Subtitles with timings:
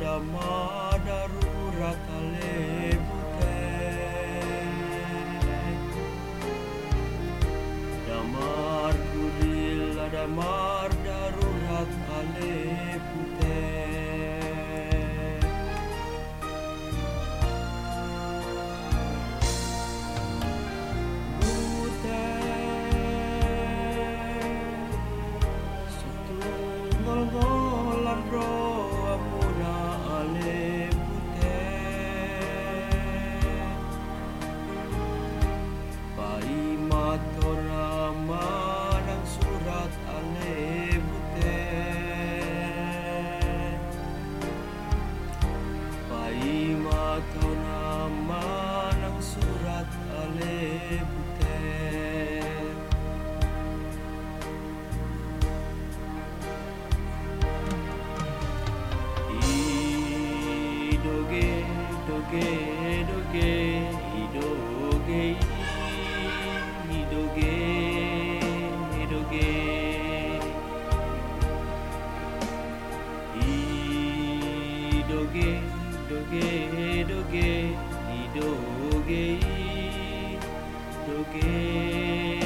[0.00, 3.56] Damar darurat alebute
[8.06, 13.64] Damar gurila damar darurat alebute
[21.40, 22.28] Bute
[25.88, 28.65] Setunggal ngolan roa
[37.16, 41.64] surat Torama dan surat Alebute
[46.12, 51.56] Paima Torama dan surat Alebute
[60.92, 61.48] Idoge, doge,
[62.04, 62.75] doge
[75.16, 75.62] Idoge,
[76.10, 77.72] doge, doge,
[78.12, 79.40] idoge, doge,
[81.06, 82.45] doge.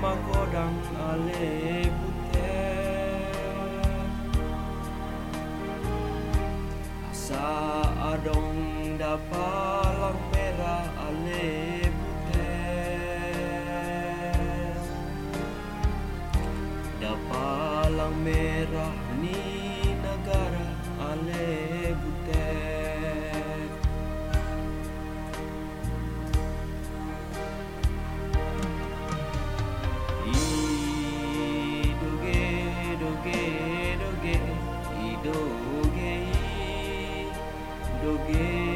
[0.00, 0.37] my.
[38.08, 38.67] forgive.